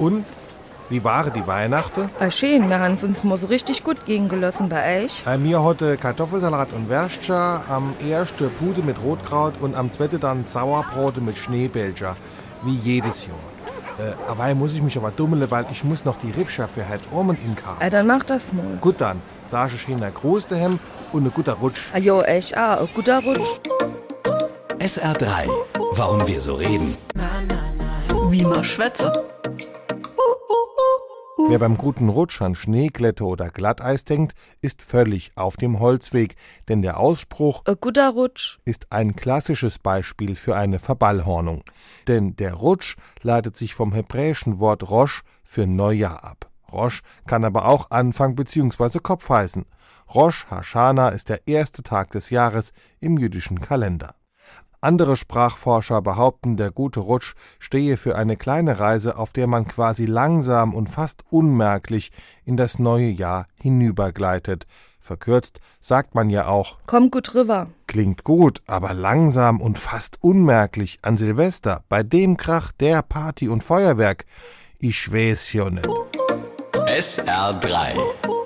[0.00, 0.24] Und?
[0.88, 2.10] Wie waren die Weihnachten?
[2.18, 5.22] Ah, schön, wir haben uns mal so richtig gut gehen gelassen bei euch.
[5.24, 10.44] Bei mir heute Kartoffelsalat und Würstchen, am ersten Pute mit Rotkraut und am zweiten dann
[10.44, 12.16] Sauerbrote mit Schneebälscher.
[12.64, 13.36] Wie jedes Jahr.
[14.04, 17.02] Äh, aber muss ich mich aber dummeln, weil ich muss noch die Rippscher für halt
[17.12, 17.78] Ormond inkaufen.
[17.78, 18.78] Ah, dann mach das mal.
[18.80, 20.80] Gut dann, sage ich Ihnen ein großes Hem
[21.12, 21.82] und ein guter Rutsch.
[21.92, 23.60] Ah, jo, echt, ah, ein guter Rutsch.
[24.78, 25.48] SR3.
[25.92, 26.96] Warum wir so reden.
[28.30, 29.12] Wie man schwätze.
[31.48, 36.36] Wer beim guten Rutsch an Schneeglätte oder Glatteis denkt, ist völlig auf dem Holzweg,
[36.68, 38.58] denn der Ausspruch Ein guter Rutsch.
[38.64, 41.64] ist ein klassisches Beispiel für eine Verballhornung.
[42.06, 46.50] Denn der Rutsch leitet sich vom hebräischen Wort Rosh für Neujahr ab.
[46.72, 49.00] Rosh kann aber auch Anfang bzw.
[49.00, 49.64] Kopf heißen.
[50.14, 54.14] Rosh Hashanah ist der erste Tag des Jahres im jüdischen Kalender.
[54.82, 60.06] Andere Sprachforscher behaupten, der gute Rutsch stehe für eine kleine Reise, auf der man quasi
[60.06, 62.10] langsam und fast unmerklich
[62.46, 64.66] in das neue Jahr hinübergleitet.
[64.98, 67.66] Verkürzt sagt man ja auch, Komm gut rüber.
[67.86, 73.62] klingt gut, aber langsam und fast unmerklich an Silvester, bei dem Krach, der Party und
[73.64, 74.24] Feuerwerk.
[74.78, 75.88] Ich weiß ja nicht.
[76.72, 78.39] SR3.